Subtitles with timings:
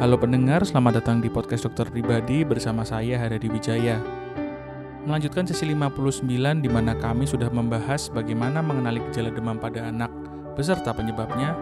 [0.00, 4.00] Halo pendengar, selamat datang di podcast dokter pribadi bersama saya Haryadi Wijaya.
[5.04, 6.24] Melanjutkan sesi 59
[6.64, 10.08] di mana kami sudah membahas bagaimana mengenali gejala demam pada anak
[10.56, 11.52] beserta penyebabnya.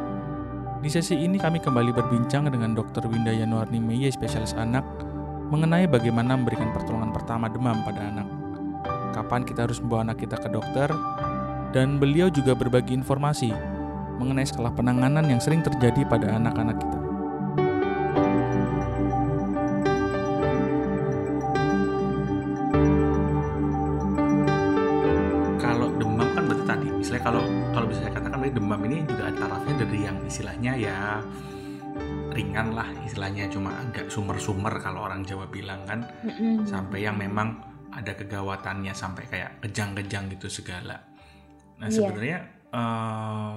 [0.78, 3.10] Di sesi ini kami kembali berbincang dengan Dr.
[3.10, 4.86] Winda Yanuarni Meye, spesialis anak,
[5.50, 8.28] mengenai bagaimana memberikan pertolongan pertama demam pada anak.
[9.18, 10.86] Kapan kita harus membawa anak kita ke dokter,
[11.74, 13.50] dan beliau juga berbagi informasi
[14.22, 17.07] mengenai skala penanganan yang sering terjadi pada anak-anak kita.
[27.74, 30.98] Kalau bisa saya katakan berarti demam ini juga ada tarafnya dari yang istilahnya ya
[32.32, 36.06] ringan lah istilahnya cuma agak sumer-sumer kalau orang Jawa bilang kan
[36.62, 37.58] sampai yang memang
[37.90, 41.02] ada kegawatannya sampai kayak kejang-kejang gitu segala.
[41.80, 41.94] Nah Iya.
[41.98, 43.56] sebenarnya eh,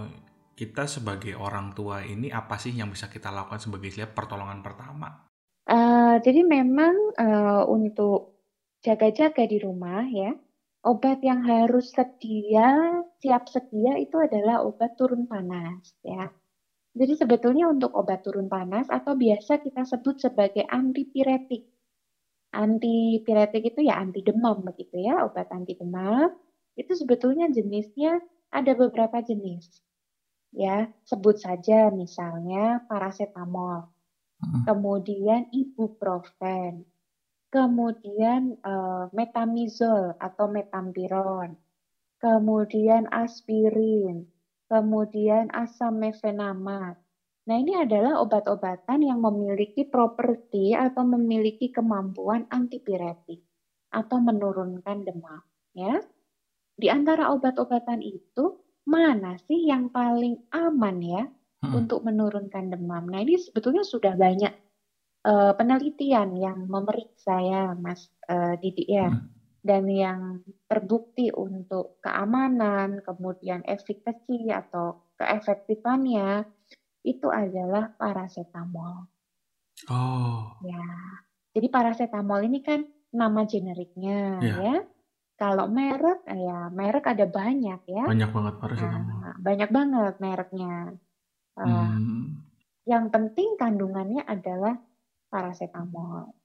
[0.55, 5.27] kita sebagai orang tua ini apa sih yang bisa kita lakukan sebagai istilah pertolongan pertama?
[5.67, 8.39] Eh, jadi memang eh, untuk
[8.81, 10.33] jaga-jaga di rumah ya,
[10.81, 16.29] obat yang harus sedia, siap sedia itu adalah obat turun panas ya.
[16.91, 21.63] Jadi sebetulnya untuk obat turun panas atau biasa kita sebut sebagai antipiretik.
[22.51, 26.27] Antipiretik itu ya anti demam begitu ya, obat anti demam.
[26.75, 28.19] Itu sebetulnya jenisnya
[28.51, 29.71] ada beberapa jenis.
[30.51, 33.87] Ya, sebut saja misalnya paracetamol.
[34.65, 36.81] kemudian ibuprofen,
[37.51, 41.59] kemudian eh, metamizol atau metampiron,
[42.17, 44.25] kemudian aspirin,
[44.71, 46.95] kemudian asam mefenamat.
[47.41, 53.43] Nah, ini adalah obat-obatan yang memiliki properti atau memiliki kemampuan antipiretik
[53.91, 55.43] atau menurunkan demam,
[55.75, 55.99] ya.
[56.79, 61.83] Di antara obat-obatan itu, mana sih yang paling aman ya Mm-mm.
[61.83, 63.09] untuk menurunkan demam?
[63.11, 64.53] Nah, ini sebetulnya sudah banyak
[65.21, 69.21] eh, penelitian yang memeriksa ya, Mas eh, Didi ya, Mm.
[69.61, 70.19] dan yang
[70.65, 76.45] terbukti untuk keamanan, kemudian efikasi atau keefektifannya
[77.03, 79.05] itu adalah paracetamol.
[79.89, 80.85] Oh, Ya,
[81.51, 84.55] jadi paracetamol ini kan nama generiknya Iya.
[84.61, 84.75] ya.
[85.35, 88.05] Kalau merek, eh, ya merek ada banyak ya.
[88.05, 89.17] banyak banget paracetamol.
[89.19, 90.73] Nah, banyak banget mereknya.
[91.57, 92.41] Hmm,
[92.85, 94.77] Yang penting kandungannya adalah
[95.31, 96.35] paracetamol.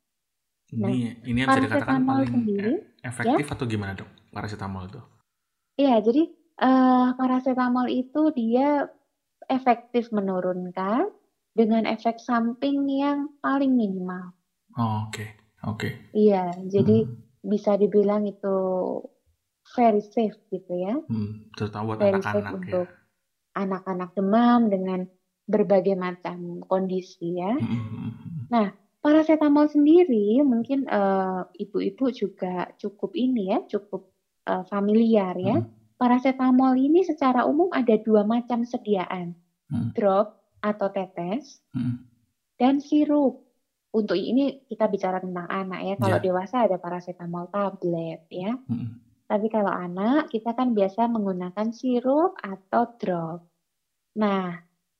[0.71, 4.11] ini ini yang bisa dikatakan paling sendiri, efektif atau gimana dok?
[4.31, 5.03] Paracetamol itu?
[5.77, 6.23] Iya, jadi
[6.63, 8.89] eh, paracetamol itu dia
[9.47, 11.11] efektif menurunkan
[11.57, 14.35] dengan efek samping yang paling minimal.
[14.77, 15.25] Oh, oke,
[15.65, 15.91] oke.
[16.13, 18.57] Iya, jadi Hmm, bisa dibilang itu
[19.75, 20.99] very safe gitu ya.
[20.99, 22.57] hmm, terutama buat anak-anak ya.
[22.59, 22.87] untuk
[23.57, 25.01] anak-anak demam dengan
[25.47, 27.55] berbagai macam kondisi ya.
[27.57, 28.26] Hmm, hmm, hmm.
[28.51, 28.67] Nah,
[29.01, 34.07] paracetamol sendiri mungkin eh, ibu-ibu juga cukup ini ya, cukup
[34.47, 35.59] eh, familiar ya.
[35.63, 39.33] Hmm, Paracetamol ini secara umum ada dua macam sediaan,
[39.73, 40.29] hmm, drop
[40.61, 42.05] atau tetes hmm.
[42.61, 43.41] dan sirup.
[43.97, 45.95] Untuk ini kita bicara tentang anak ya.
[45.97, 46.25] Kalau Ya.
[46.29, 48.53] dewasa ada paracetamol tablet ya.
[48.69, 53.41] Hmm, Tapi kalau anak kita kan biasa menggunakan sirup atau drop.
[54.21, 54.53] Nah,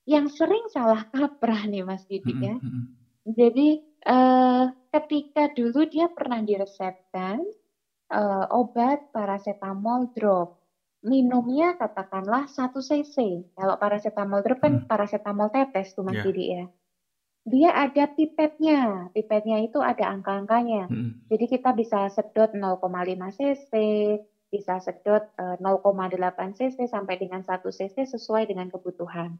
[0.09, 2.57] yang sering salah kaprah nih Mas Didik hmm, ya.
[2.57, 2.85] hmm.
[3.27, 3.75] Jadi
[4.07, 4.65] eh,
[4.95, 7.43] ketika dulu dia pernah diresepkan
[8.13, 10.49] eh, obat paracetamol drop.
[11.07, 13.17] Minumnya katakanlah 1 cc.
[13.57, 14.87] Kalau paracetamol drop kan Hmm.
[14.91, 16.25] paracetamol tetes tuh Mas Ya.
[16.25, 16.65] Didi ya.
[17.47, 19.09] Dia ada pipetnya.
[19.15, 20.89] Pipetnya itu ada angka-angkanya.
[20.89, 23.73] Hmm, Jadi kita bisa sedot 0,5 cc,
[24.53, 29.39] bisa sedot eh, 0,8 cc sampai dengan 1 cc sesuai dengan kebutuhan.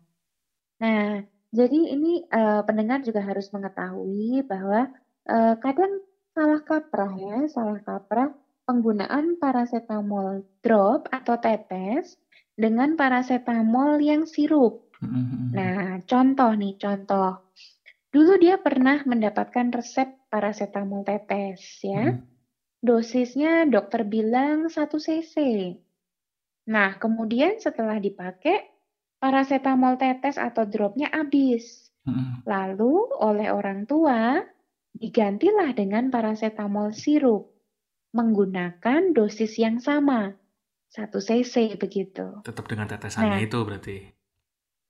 [0.83, 1.21] Nah,
[1.59, 4.81] jadi ini eh, pendengar juga harus mengetahui bahwa
[5.33, 5.93] eh, kadang
[6.37, 8.29] salah kaprah ya, salah kaprah
[8.69, 12.21] penggunaan paracetamol drop atau tetes
[12.53, 14.85] dengan paracetamol yang sirup.
[15.01, 15.51] hmm, hmm, hmm.
[15.57, 17.31] Nah, contoh nih, contoh.
[18.13, 22.05] Dulu dia pernah mendapatkan resep paracetamol tetes ya.
[22.13, 22.21] Hmm,
[22.87, 25.35] Dosisnya dokter bilang 1 cc.
[26.69, 28.76] Nah, kemudian setelah dipakai,
[29.19, 31.91] paracetamol tetes atau dropnya habis.
[32.07, 32.47] hmm.
[32.47, 34.41] Lalu oleh orang tua
[34.97, 37.53] digantilah dengan paracetamol sirup
[38.17, 40.33] menggunakan dosis yang sama,
[40.89, 42.41] 1 cc begitu.
[42.47, 43.97] Tetap dengan tetesannya Nah, itu berarti.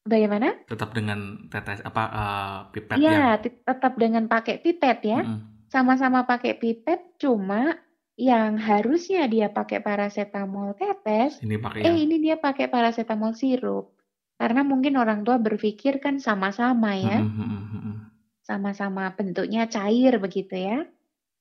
[0.06, 0.54] bagaimana?
[0.70, 3.42] Tetap dengan tetes apa eh, pipet Iya, yang.
[3.42, 5.20] ti- tetap dengan pakai pipet ya.
[5.26, 7.74] Hmm, Sama-sama pakai pipet, cuma
[8.14, 11.98] yang harusnya dia pakai paracetamol tetes, ini pakai eh yang.
[12.06, 13.95] ini dia pakai paracetamol sirup.
[14.36, 17.24] Karena mungkin orang tua berpikir kan sama-sama ya.
[17.24, 17.96] Hmm, hmm, hmm, hmm, hmm.
[18.44, 20.84] sama-sama bentuknya cair begitu ya.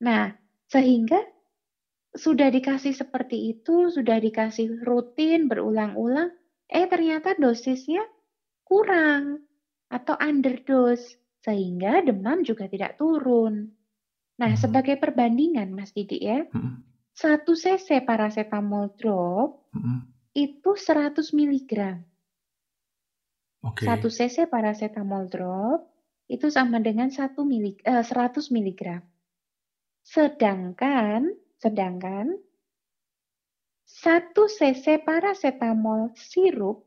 [0.02, 0.34] Nah,
[0.72, 1.20] sehingga
[2.16, 6.32] sudah dikasih seperti itu, sudah dikasih rutin berulang-ulang,
[6.72, 8.02] eh ternyata dosisnya
[8.64, 9.44] kurang
[9.92, 13.70] atau underdose sehingga demam juga tidak turun.
[14.42, 14.60] Nah, hmm.
[14.60, 16.82] sebagai perbandingan Mas Didi ya, hmm.
[17.16, 20.10] 1 cc paracetamol drop hmm.
[20.36, 21.72] itu 100 mg.
[23.74, 23.90] Okay.
[23.90, 25.90] 1 cc paracetamol drop
[26.30, 29.02] itu sama dengan 1 mili, eh, 100 mg.
[30.06, 32.38] Sedangkan sedangkan
[33.86, 36.86] 1 cc paracetamol sirup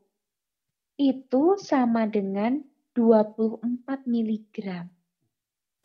[0.98, 2.62] itu sama dengan
[2.94, 4.56] 24 mg.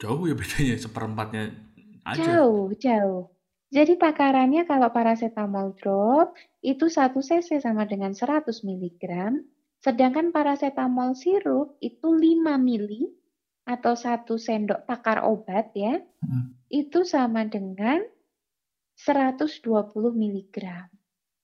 [0.01, 1.53] Jauh ya bedanya, seperempatnya
[2.05, 2.21] aja.
[2.21, 3.29] Jauh, jauh.
[3.73, 9.01] Jadi takarannya kalau paracetamol drop itu 1 cc sama dengan 100 mg,
[9.83, 13.11] sedangkan paracetamol sirup itu 5 mili
[13.67, 16.71] atau 1 sendok takar obat ya, hmm.
[16.71, 17.99] itu sama dengan
[18.95, 19.59] 120
[20.15, 20.57] mg.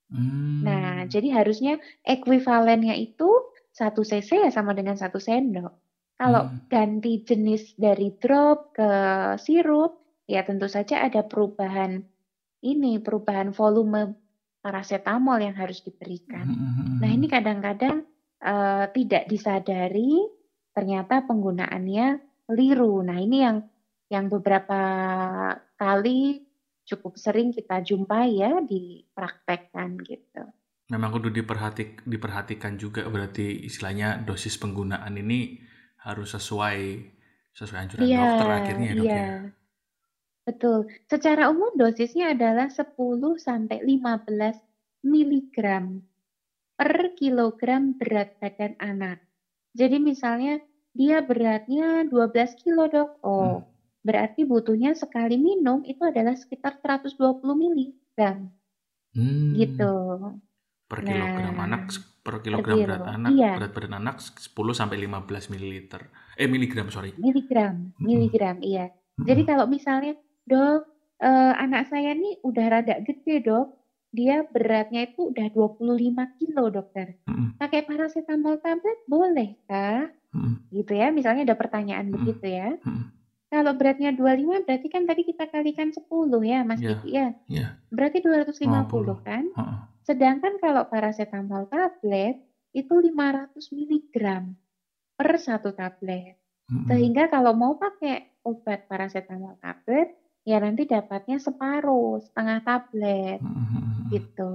[0.10, 0.66] Hmm.
[0.66, 3.30] Nah, jadi harusnya ekuivalennya itu
[3.70, 5.72] satu cc ya sama dengan satu sendok.
[6.20, 6.68] Kalau hmm.
[6.68, 8.92] ganti jenis dari drop ke
[9.40, 12.04] sirup, ya tentu saja ada perubahan
[12.60, 14.16] ini, perubahan volume
[14.60, 16.44] paracetamol yang harus diberikan.
[16.48, 16.60] Hmm.
[16.60, 17.36] hmm, hmm nah, ini hmm.
[17.36, 17.98] kadang-kadang
[18.44, 20.26] uh, tidak disadari,
[20.74, 22.08] ternyata penggunaannya
[22.48, 23.04] keliru.
[23.04, 23.58] Nah, ini yang
[24.10, 24.82] yang beberapa
[25.78, 26.44] kali
[26.86, 30.42] cukup sering kita jumpai ya dipraktekkan gitu
[30.90, 35.62] memang kudu diperhatik, diperhatikan juga berarti istilahnya dosis penggunaan ini
[36.02, 36.78] harus sesuai
[37.54, 39.16] sesuai anjuran iya, dokter akhirnya ya dok iya.
[39.16, 39.34] ya.
[40.50, 40.80] Betul.
[41.06, 42.98] Secara umum dosisnya adalah 10
[43.38, 46.02] sampai 15 miligram
[46.80, 49.20] per kilogram berat badan anak.
[49.76, 50.64] Jadi misalnya
[50.96, 53.20] dia beratnya 12 kilo dok.
[53.20, 53.68] Oh, hmm.
[54.08, 58.48] berarti butuhnya sekali minum itu adalah sekitar 120 miligram.
[59.12, 59.60] Hmm.
[59.60, 59.92] Gitu
[60.90, 61.82] per kilogram nah, anak
[62.26, 63.54] per kilogram per berat anak iya.
[63.62, 66.02] berat badan anak 10 sampai 15 mililiter
[66.34, 68.66] eh miligram sorry miligram miligram hmm.
[68.66, 69.26] iya hmm.
[69.30, 70.18] jadi kalau misalnya
[70.50, 70.90] dok
[71.22, 73.70] uh, anak saya nih udah rada gede dok
[74.10, 77.62] dia beratnya itu udah 25 kilo dokter hmm.
[77.62, 80.74] pakai paracetamol tablet boleh kah hmm.
[80.74, 82.16] gitu ya misalnya ada pertanyaan hmm.
[82.18, 83.20] begitu ya hmm.
[83.50, 86.06] Kalau beratnya 25 berarti kan tadi kita kalikan 10
[86.46, 86.90] ya Mas yeah.
[86.94, 87.28] Diki ya.
[87.50, 87.70] Yeah.
[87.90, 89.26] Berarti 250 50.
[89.26, 89.44] kan?
[89.58, 89.80] Uh -uh.
[90.06, 92.38] Sedangkan kalau paracetamol tablet
[92.78, 94.16] itu 500 mg
[95.18, 96.38] per satu tablet.
[96.70, 96.86] -uh.
[96.94, 100.14] Sehingga kalau mau pakai obat paracetamol tablet
[100.50, 103.38] ya nanti dapatnya separuh, setengah tablet.
[103.38, 104.10] -uh.
[104.10, 104.54] Gitu.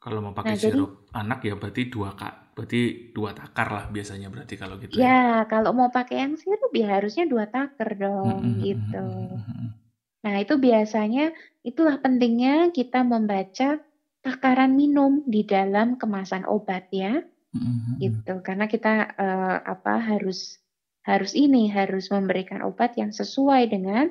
[0.00, 2.80] Kalau mau pakai nah, sirup jadi, anak ya berarti dua kak, berarti
[3.12, 4.96] dua takar lah biasanya berarti kalau gitu.
[4.96, 5.28] Ya, ya.
[5.44, 9.06] kalau mau pakai yang sirup ya harusnya dua takar dong hmm, gitu.
[10.24, 13.76] Nah itu biasanya itulah pentingnya kita membaca
[14.24, 17.20] takaran minum di dalam kemasan obat ya,
[17.52, 18.00] hmm.
[18.00, 18.40] gitu.
[18.40, 20.64] Karena kita uh, apa harus
[21.04, 24.08] harus ini harus memberikan obat yang sesuai dengan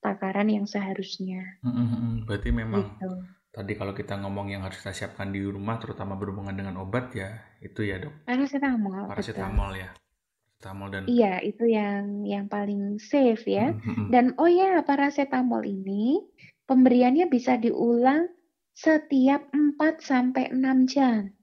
[0.00, 1.60] takaran yang seharusnya.
[1.64, 2.96] Hmm, berarti memang.
[2.96, 7.10] Gitu tadi kalau kita ngomong yang harus kita siapkan di rumah terutama berhubungan dengan obat
[7.18, 13.42] ya itu ya dok paracetamol paracetamol ya paracetamol dan iya itu yang yang paling safe
[13.50, 14.06] ya mm-hmm.
[14.14, 16.22] dan oh ya paracetamol ini
[16.70, 18.30] pemberiannya bisa diulang
[18.70, 21.34] setiap 4 sampai 6 jam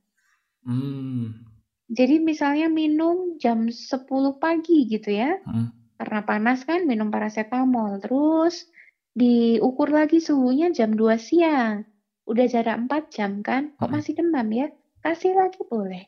[0.63, 1.43] mm.
[1.91, 4.07] jadi misalnya minum jam 10
[4.39, 5.76] pagi gitu ya mm.
[5.97, 8.69] Karena panas kan minum paracetamol terus
[9.17, 11.83] diukur lagi suhunya jam 2 siang
[12.27, 14.67] udah jarak 4 jam kan, kok masih demam ya?
[14.99, 16.03] Kasih lagi boleh.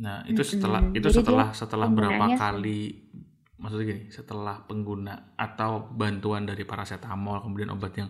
[0.00, 0.96] Nah, itu setelah hmm.
[0.96, 3.12] itu Jadi setelah setelah berapa kali
[3.60, 8.08] maksudnya gini, setelah pengguna atau bantuan dari paracetamol kemudian obat yang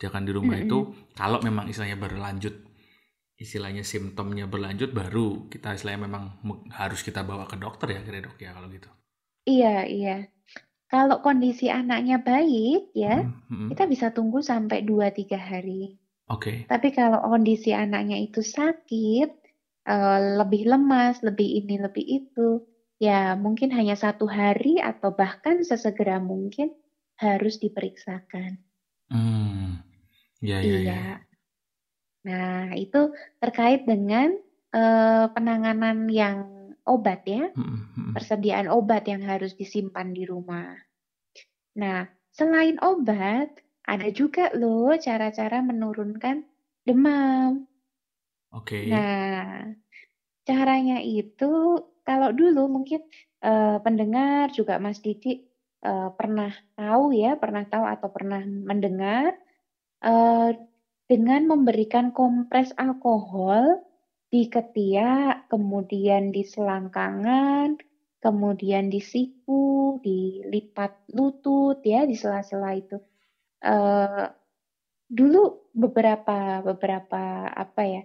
[0.00, 0.64] jangan di rumah hmm.
[0.66, 0.78] itu
[1.12, 2.54] kalau memang istilahnya berlanjut
[3.34, 6.38] istilahnya simptomnya berlanjut baru kita istilahnya memang
[6.70, 8.86] harus kita bawa ke dokter ya kira dok ya kalau gitu.
[9.44, 10.16] Iya, iya.
[10.88, 13.68] Kalau kondisi anaknya baik ya, hmm, hmm.
[13.74, 15.98] kita bisa tunggu sampai 2-3 hari.
[16.30, 16.40] Oke.
[16.40, 16.58] Okay.
[16.70, 19.30] Tapi kalau kondisi anaknya itu sakit,
[19.90, 22.62] uh, lebih lemas, lebih ini, lebih itu,
[23.02, 26.72] ya mungkin hanya satu hari atau bahkan sesegera mungkin
[27.18, 28.56] harus diperiksakan.
[29.10, 29.82] Hmm.
[30.40, 30.80] Ya, ya, iya.
[30.84, 31.04] Ya.
[32.24, 34.32] Nah, itu terkait dengan
[34.72, 36.53] uh, penanganan yang
[36.84, 40.76] obat ya, hmm, persediaan obat yang harus disimpan di rumah.
[41.80, 43.50] Nah, selain obat,
[43.84, 46.44] ada juga loh cara-cara menurunkan
[46.84, 47.64] demam.
[48.52, 48.84] Oke.
[48.84, 48.92] Okay.
[48.92, 49.72] Nah,
[50.44, 53.00] caranya itu kalau dulu mungkin
[53.40, 55.44] uh, pendengar juga Mas Didi
[55.84, 59.36] uh, pernah tahu ya, pernah tahu atau pernah mendengar
[60.04, 60.52] uh,
[61.08, 63.84] dengan memberikan kompres alkohol
[64.34, 67.78] di ketiak, kemudian di selangkangan,
[68.18, 72.98] kemudian di siku, di lipat lutut ya, di sela-sela itu.
[73.62, 74.26] Uh,
[75.06, 78.02] dulu beberapa beberapa apa ya,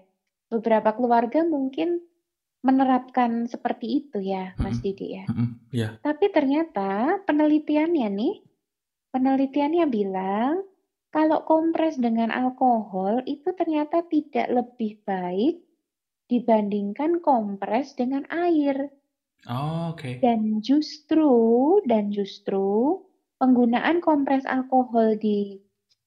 [0.54, 1.98] beberapa keluarga mungkin
[2.62, 5.26] menerapkan seperti itu ya, Mas Didi ya.
[5.26, 5.50] Mm-hmm.
[5.74, 5.98] Yeah.
[6.06, 8.36] Tapi ternyata penelitiannya nih,
[9.18, 10.62] penelitiannya bilang
[11.10, 15.66] kalau kompres dengan alkohol itu ternyata tidak lebih baik
[16.30, 18.94] dibandingkan kompres dengan air.
[19.50, 20.00] Oh, oke.
[20.00, 20.14] Okay.
[20.22, 23.02] Dan justru dan justru
[23.42, 25.58] penggunaan kompres alkohol di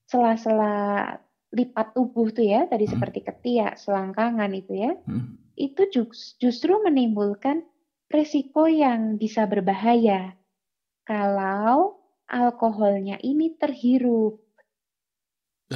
[0.07, 1.17] sela-sela
[1.53, 2.93] lipat tubuh tuh ya, tadi hmm.
[2.97, 4.93] seperti ketiak, selangkangan itu ya.
[5.05, 6.11] Hmm itu
[6.43, 7.63] justru menimbulkan
[8.11, 10.35] risiko yang bisa berbahaya
[11.07, 14.42] kalau alkoholnya ini terhirup.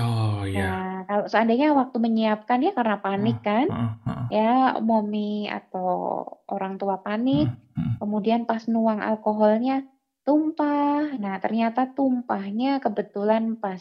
[0.00, 0.66] Oh iya.
[0.66, 4.26] Nah, kalau seandainya waktu menyiapkan ya karena panik kan, uh, uh, uh.
[4.32, 7.92] ya momi atau orang tua panik, uh, uh.
[8.02, 9.86] kemudian pas nuang alkoholnya
[10.26, 11.14] tumpah.
[11.16, 13.78] Nah ternyata tumpahnya kebetulan pas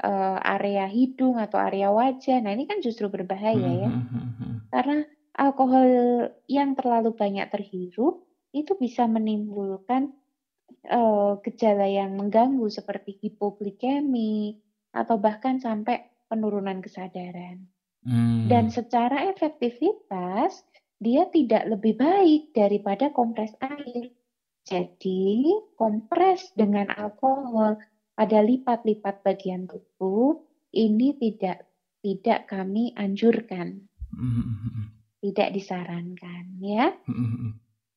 [0.00, 2.40] uh, area hidung atau area wajah.
[2.40, 3.90] Nah ini kan justru berbahaya ya,
[4.72, 5.04] karena
[5.36, 5.88] alkohol
[6.48, 10.14] yang terlalu banyak terhirup itu bisa menimbulkan
[10.88, 14.63] uh, gejala yang mengganggu seperti hipoglikemi
[14.94, 17.66] atau bahkan sampai penurunan kesadaran.
[18.06, 18.46] Hmm.
[18.46, 20.62] Dan secara efektivitas
[21.02, 24.14] dia tidak lebih baik daripada kompres air.
[24.64, 27.76] Jadi kompres dengan alkohol
[28.16, 30.40] pada lipat-lipat bagian tubuh
[30.72, 31.68] ini tidak
[32.00, 33.84] tidak kami anjurkan.
[34.14, 36.92] Hmm tidak disarankan ya.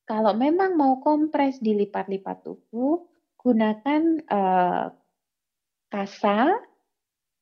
[0.07, 3.03] Kalau memang mau kompres dilipat-lipat tubuh,
[3.35, 4.87] gunakan uh,
[5.91, 6.55] kasa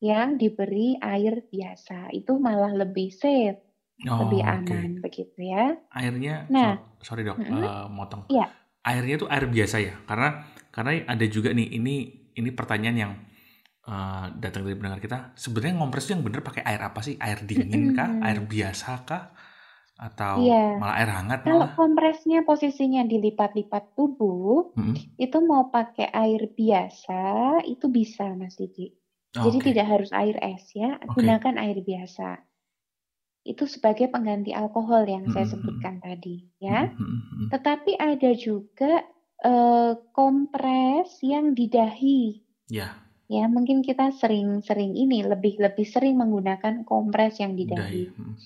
[0.05, 2.13] yang diberi air biasa.
[2.13, 3.57] Itu malah lebih safe,
[4.05, 5.01] oh, lebih aman okay.
[5.01, 5.73] begitu ya.
[5.89, 7.63] Airnya, nah, so, sorry dok, mm -hmm.
[7.65, 8.29] uh, motong.
[8.29, 8.53] Ya.
[8.85, 11.95] Airnya itu air biasa ya, karena karena ada juga nih ini
[12.37, 13.13] ini pertanyaan yang
[13.89, 15.33] uh, datang dari pendengar kita.
[15.33, 17.17] Sebenarnya ngompres yang benar pakai air apa sih?
[17.17, 18.21] Air dingin kah?
[18.21, 19.33] Air biasa kah?
[19.95, 20.75] atau iya.
[20.75, 21.75] malah air hangat Kalau malah.
[21.79, 25.15] kompresnya posisinya dilipat-lipat tubuh, hmm.
[25.15, 28.91] itu mau pakai air biasa itu bisa Mas Didi.
[29.41, 29.67] Jadi okay.
[29.73, 31.11] tidak harus air es ya, okay.
[31.19, 32.39] gunakan air biasa.
[33.45, 35.33] Itu sebagai pengganti alkohol yang hmm.
[35.35, 36.89] saya sebutkan tadi ya.
[36.89, 37.51] Hmm.
[37.51, 39.03] Tetapi ada juga
[39.43, 42.41] uh, kompres yang didahi.
[42.71, 42.79] Ya.
[42.79, 42.93] Yeah.
[43.25, 48.13] Ya, mungkin kita sering-sering ini lebih lebih sering menggunakan kompres yang didahi.
[48.13, 48.37] Hmm.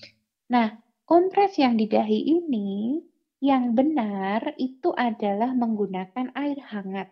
[0.48, 0.72] Nah,
[1.10, 3.02] Kompres yang didahi ini
[3.42, 7.10] yang benar itu adalah menggunakan air hangat.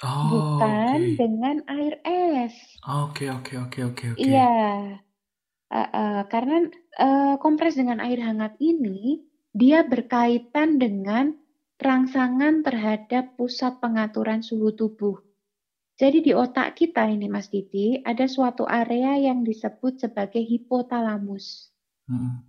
[0.00, 1.16] Oh, bukan okay.
[1.20, 2.56] dengan air es.
[2.88, 4.18] Oke, oke, oke, oke, oke.
[4.18, 4.96] Iya.
[5.72, 6.68] Uh, uh, karena
[7.00, 11.36] uh, kompres dengan air hangat ini dia berkaitan dengan
[11.76, 15.20] rangsangan terhadap pusat pengaturan suhu tubuh.
[16.00, 21.70] Jadi di otak kita ini Mas Didi ada suatu area yang disebut sebagai hipotalamus.
[22.08, 22.42] Hmm.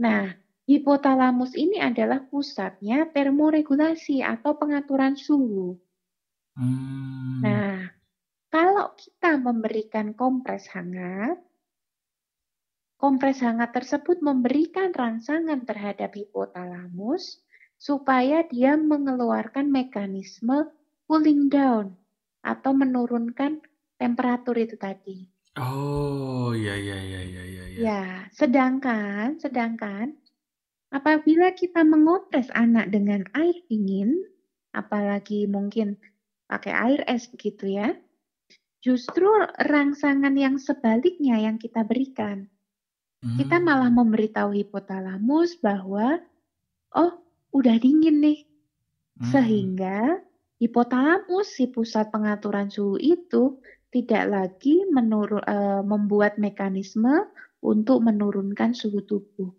[0.00, 0.34] Nah,
[0.66, 5.78] hipotalamus ini adalah pusatnya termoregulasi atau pengaturan suhu.
[6.60, 7.40] Hmm.
[7.40, 7.88] Nah,
[8.52, 11.40] kalau kita memberikan kompres hangat,
[13.00, 17.40] kompres hangat tersebut memberikan rangsangan terhadap hipotalamus
[17.80, 20.68] supaya dia mengeluarkan mekanisme
[21.08, 21.96] cooling down
[22.44, 23.64] atau menurunkan
[23.96, 25.24] temperatur itu tadi.
[25.56, 27.80] Oh, ya ya ya ya ya ya.
[27.80, 28.04] Ya,
[28.36, 30.12] sedangkan sedangkan
[30.92, 34.28] apabila kita mengompres anak dengan air dingin,
[34.76, 35.96] apalagi mungkin
[36.50, 37.94] pakai air es begitu ya,
[38.82, 39.30] justru
[39.62, 42.50] rangsangan yang sebaliknya yang kita berikan.
[43.20, 43.66] Kita hmm.
[43.68, 46.18] malah memberitahu hipotalamus bahwa,
[46.96, 47.20] oh
[47.52, 48.40] udah dingin nih.
[49.20, 49.28] Hmm.
[49.30, 50.24] Sehingga
[50.56, 53.60] hipotalamus, si pusat pengaturan suhu itu
[53.92, 57.28] tidak lagi menurun, uh, membuat mekanisme
[57.60, 59.52] untuk menurunkan suhu tubuh.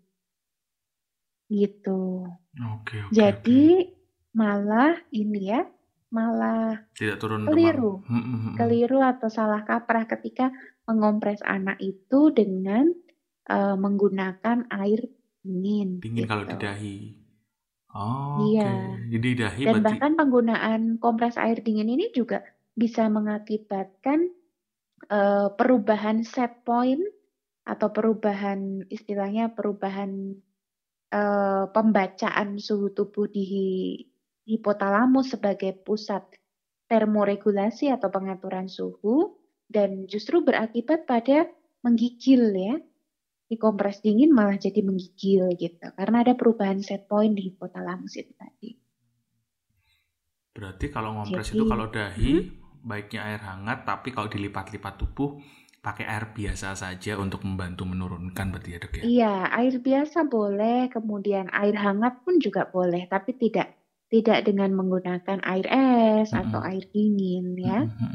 [1.46, 2.26] Gitu.
[2.74, 4.34] Oke, oke, Jadi oke.
[4.34, 5.62] malah ini ya,
[6.12, 8.04] malah tidak turun keliru.
[8.04, 10.52] Hmm, keliru atau salah kaprah ketika
[10.84, 12.92] mengompres anak itu dengan
[13.48, 15.08] uh, menggunakan air
[15.40, 15.98] dingin.
[16.04, 16.30] Dingin gitu.
[16.30, 16.98] kalau di dahi.
[17.92, 18.68] Oh, iya.
[18.68, 19.16] Okay.
[19.16, 19.84] Jadi dahi Dan berarti...
[19.88, 24.32] bahkan penggunaan kompres air dingin ini juga bisa mengakibatkan
[25.12, 27.04] uh, perubahan set point
[27.62, 30.34] atau perubahan istilahnya perubahan
[31.12, 33.44] uh, pembacaan suhu tubuh di
[34.46, 36.26] hipotalamus sebagai pusat
[36.90, 39.38] termoregulasi atau pengaturan suhu
[39.70, 41.48] dan justru berakibat pada
[41.80, 42.76] menggigil ya.
[43.52, 48.32] Di kompres dingin malah jadi menggigil gitu karena ada perubahan set point di hipotalamus itu
[48.32, 48.72] tadi.
[50.56, 52.80] Berarti kalau ngompres jadi, itu kalau dahi hmm?
[52.80, 55.36] baiknya air hangat tapi kalau dilipat-lipat tubuh
[55.82, 59.02] pakai air biasa saja untuk membantu menurunkan berarti ya dok ya?
[59.02, 63.81] Iya, air biasa boleh, kemudian air hangat pun juga boleh, tapi tidak
[64.12, 66.42] tidak dengan menggunakan air es mm -hmm.
[66.44, 68.08] atau air dingin ya, mm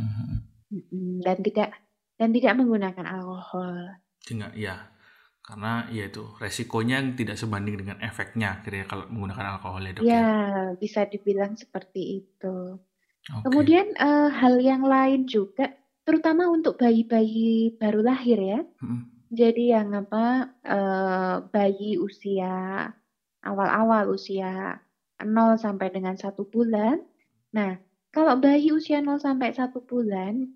[0.69, 1.25] -hmm.
[1.25, 1.69] dan tidak
[2.21, 3.97] dan tidak menggunakan alkohol.
[4.21, 4.93] Tidak, ya,
[5.47, 10.11] karena ya itu resikonya tidak sebanding dengan efeknya kira kalau menggunakan alkohol ya dok ya?
[10.11, 10.29] Ya,
[10.75, 12.77] bisa dibilang seperti itu.
[13.23, 13.43] Okay.
[13.47, 15.71] Kemudian uh, hal yang lain juga
[16.03, 18.59] terutama untuk bayi-bayi baru lahir ya.
[18.83, 19.07] Hmm.
[19.27, 22.87] Jadi yang apa uh, bayi usia
[23.43, 24.83] awal-awal usia
[25.21, 27.01] 0 sampai dengan satu bulan.
[27.53, 27.77] Nah,
[28.13, 30.49] kalau bayi usia 0 sampai satu bulan,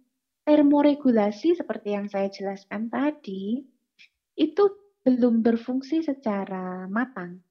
[0.45, 3.61] termoregulasi seperti yang saya jelaskan tadi
[4.37, 4.63] itu
[5.01, 7.41] belum berfungsi secara matang.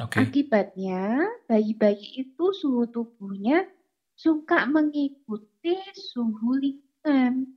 [0.00, 0.24] Okay.
[0.24, 3.68] Akibatnya, bayi-bayi itu suhu tubuhnya
[4.16, 7.52] suka mengikuti suhu lingkungan.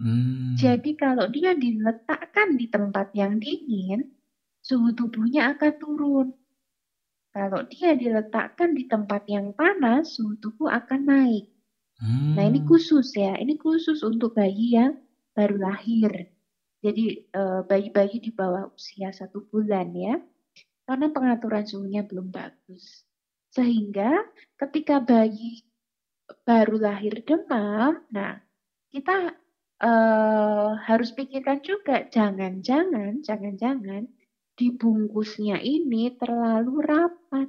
[0.00, 0.56] Hmm.
[0.56, 4.10] Jadi kalau dia diletakkan di tempat yang dingin,
[4.64, 6.28] suhu tubuhnya akan turun.
[7.30, 11.46] Kalau dia diletakkan di tempat yang panas, suhu tubuh akan naik.
[12.02, 12.34] Hmm.
[12.34, 14.98] Nah ini khusus ya, ini khusus untuk bayi yang
[15.36, 16.32] baru lahir.
[16.80, 20.18] Jadi eh, bayi-bayi di bawah usia satu bulan ya,
[20.88, 23.06] karena pengaturan suhunya belum bagus.
[23.54, 24.26] Sehingga
[24.58, 25.62] ketika bayi
[26.42, 28.38] baru lahir demam, nah
[28.90, 29.34] kita
[29.82, 34.06] uh, harus pikirkan juga jangan-jangan, jangan-jangan
[34.60, 37.48] dibungkusnya ini terlalu rapat.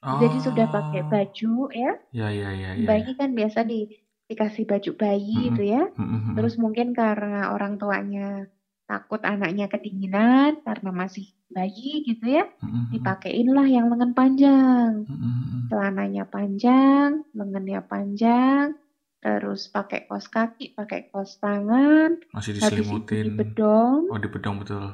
[0.00, 0.20] Oh.
[0.24, 1.08] Jadi sudah pakai oh.
[1.12, 1.92] baju ya.
[2.16, 2.70] Ya ya ya.
[2.80, 3.20] ya bayi ya.
[3.20, 3.92] kan biasa di
[4.24, 5.50] dikasih baju bayi mm -hmm.
[5.52, 5.82] itu ya.
[5.92, 6.32] Mm -hmm.
[6.40, 8.48] Terus mungkin karena orang tuanya
[8.84, 12.84] takut anaknya kedinginan karena masih bayi gitu ya, mm-hmm.
[12.98, 15.70] dipakaiinlah yang lengan panjang, mm-hmm.
[15.72, 18.76] celananya panjang, lengannya panjang,
[19.22, 24.84] terus pakai kos kaki, pakai kos tangan, masih diselimutin, habis bedong, oh bedong betul.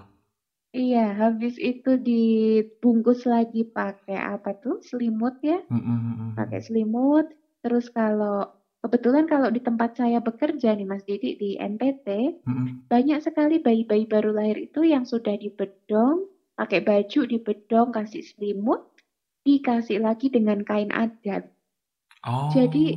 [0.70, 5.58] Iya, habis itu dibungkus lagi pakai apa tuh selimut ya,
[6.38, 7.26] pakai selimut.
[7.60, 12.88] Terus kalau Kebetulan kalau di tempat saya bekerja nih Mas Didi di NPT, hmm.
[12.88, 16.24] banyak sekali bayi-bayi baru lahir itu yang sudah dibedong,
[16.56, 18.80] pakai baju dibedong, kasih selimut,
[19.44, 21.52] dikasih lagi dengan kain adat.
[22.24, 22.48] Oh.
[22.56, 22.96] Jadi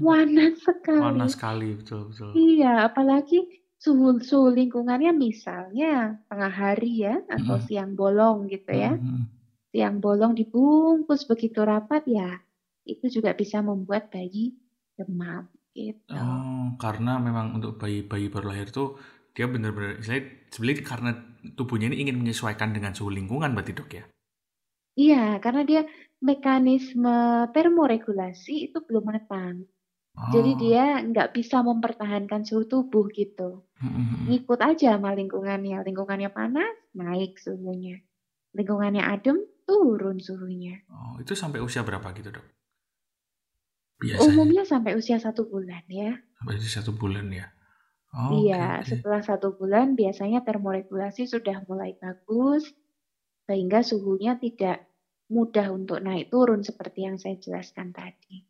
[0.00, 1.04] panas sekali.
[1.04, 2.32] Panas sekali, betul betul.
[2.32, 7.64] Iya, apalagi suhu suhu lingkungannya misalnya tengah hari ya atau hmm.
[7.64, 8.92] siang bolong gitu ya.
[8.94, 9.24] Hmm.
[9.72, 12.42] Siang bolong dibungkus begitu rapat ya,
[12.84, 14.52] itu juga bisa membuat bayi
[14.98, 16.12] demam gitu.
[16.12, 20.02] Oh, karena memang untuk bayi-bayi baru lahir tuh dia benar-benar
[20.50, 21.10] sebenarnya karena
[21.54, 24.04] tubuhnya ini ingin menyesuaikan dengan suhu lingkungan berarti dok ya?
[24.98, 25.82] Iya, karena dia
[26.20, 29.56] mekanisme termoregulasi itu belum menetap.
[30.18, 30.30] Oh.
[30.34, 33.64] Jadi dia nggak bisa mempertahankan suhu tubuh gitu.
[33.80, 34.28] Mm-hmm.
[34.28, 35.80] Ngikut aja sama lingkungannya.
[35.80, 38.00] Lingkungannya panas, naik suhunya.
[38.52, 40.84] Lingkungannya adem, turun suhunya.
[40.92, 42.46] Oh, itu sampai usia berapa gitu dok?
[44.00, 44.28] Biasanya.
[44.28, 46.16] Umumnya sampai usia satu bulan ya.
[46.40, 47.48] Sampai usia satu bulan ya.
[48.10, 52.66] Oh, iya, okay, setelah satu bulan biasanya termoregulasi sudah mulai bagus,
[53.46, 54.82] sehingga suhunya tidak
[55.30, 58.42] mudah untuk naik turun seperti yang saya jelaskan tadi.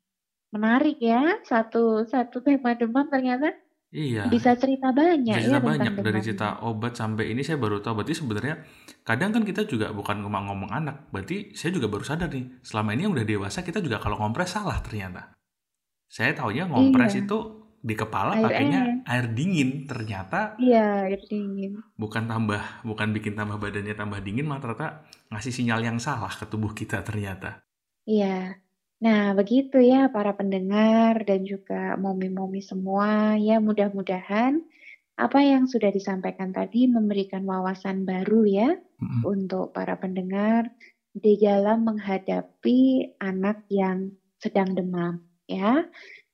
[0.57, 3.53] Menarik ya, satu satu tema demam ternyata
[3.91, 4.31] Iya.
[4.31, 8.03] Bisa cerita banyak Bisa cerita ya banyak dari cerita obat sampai ini saya baru tahu.
[8.03, 8.63] Berarti sebenarnya
[9.03, 11.11] kadang kan kita juga bukan ngomong ngomong anak.
[11.11, 12.63] Berarti saya juga baru sadar nih.
[12.63, 15.35] Selama ini yang udah dewasa kita juga kalau ngompres salah ternyata.
[16.07, 17.27] Saya taunya ngompres iya.
[17.27, 17.39] itu
[17.81, 18.97] di kepala air pakainya air.
[19.09, 24.61] air dingin ternyata iya air dingin bukan tambah bukan bikin tambah badannya tambah dingin malah
[24.61, 27.65] ternyata ngasih sinyal yang salah ke tubuh kita ternyata
[28.05, 28.61] iya
[29.01, 34.61] nah begitu ya para pendengar dan juga momi-momi semua ya mudah-mudahan
[35.21, 39.23] apa yang sudah disampaikan tadi memberikan wawasan baru ya mm-hmm.
[39.29, 40.73] untuk para pendengar
[41.13, 45.85] di dalam menghadapi anak yang sedang demam ya.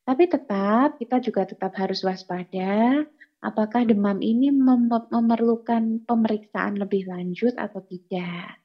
[0.06, 3.02] Tapi tetap kita juga tetap harus waspada
[3.42, 8.62] apakah demam ini mem memerlukan pemeriksaan lebih lanjut atau tidak.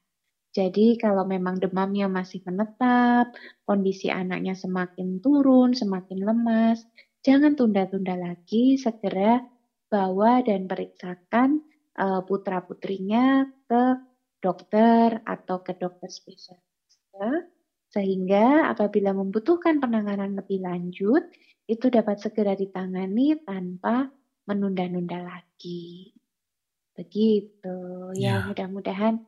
[0.51, 3.31] Jadi kalau memang demamnya masih menetap,
[3.63, 6.83] kondisi anaknya semakin turun, semakin lemas,
[7.23, 9.39] jangan tunda-tunda lagi, segera
[9.87, 11.63] bawa dan periksakan
[11.95, 13.83] uh, putra-putrinya ke
[14.43, 16.99] dokter atau ke dokter spesialis.
[17.91, 21.27] Sehingga apabila membutuhkan penanganan lebih lanjut,
[21.67, 24.11] itu dapat segera ditangani tanpa
[24.47, 26.11] menunda-nunda lagi.
[26.95, 27.75] Begitu.
[28.19, 29.23] Ya, ya mudah-mudahan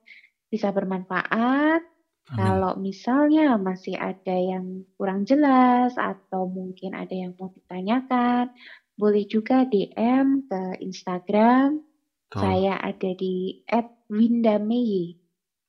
[0.53, 1.81] bisa bermanfaat.
[1.81, 2.37] Amin.
[2.37, 8.53] Kalau misalnya masih ada yang kurang jelas atau mungkin ada yang mau ditanyakan,
[8.93, 11.81] boleh juga DM ke Instagram.
[12.29, 12.37] Tuh.
[12.37, 13.65] Saya ada di
[14.13, 15.17] @windameye.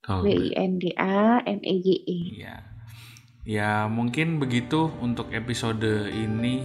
[0.04, 2.18] W I N D A M E Y E.
[2.44, 2.56] Iya.
[3.44, 6.64] Ya, mungkin begitu untuk episode ini.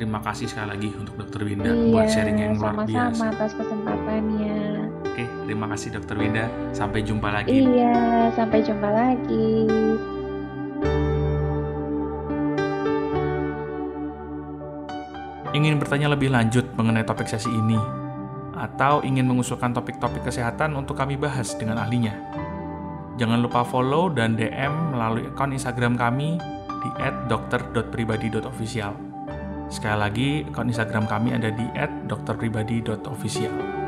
[0.00, 3.14] Terima kasih sekali lagi untuk Dokter Winda iya, buat sharing yang luar biasa.
[3.14, 4.73] Sama-sama atas kesempatannya.
[5.14, 6.50] Oke, terima kasih Dokter Winda.
[6.74, 7.46] Sampai jumpa lagi.
[7.54, 9.70] Iya, sampai jumpa lagi.
[15.54, 17.78] Ingin bertanya lebih lanjut mengenai topik sesi ini,
[18.58, 22.18] atau ingin mengusulkan topik-topik kesehatan untuk kami bahas dengan ahlinya?
[23.14, 26.42] Jangan lupa follow dan DM melalui akun Instagram kami
[26.82, 26.90] di
[27.30, 28.98] @dokter.pribadi.official.
[29.70, 31.70] Sekali lagi, akun Instagram kami ada di
[32.10, 33.83] @dokterpribadi.official.